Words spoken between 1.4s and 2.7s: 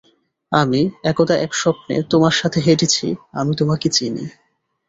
এক স্বপ্নে তোমার সাথে